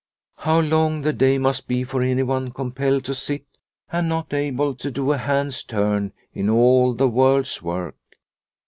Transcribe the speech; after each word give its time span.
How 0.37 0.59
long 0.59 1.03
the 1.03 1.13
day 1.13 1.37
must 1.37 1.67
be 1.67 1.83
for 1.83 2.01
anyone 2.01 2.49
com 2.51 2.71
pelled 2.71 3.03
to 3.03 3.13
sit 3.13 3.45
and 3.91 4.09
not 4.09 4.33
able 4.33 4.73
to 4.73 4.89
do 4.89 5.11
a 5.11 5.17
hand's 5.19 5.63
turn 5.63 6.11
in 6.33 6.49
all 6.49 6.95
the 6.95 7.07
world's 7.07 7.61
work 7.61 7.97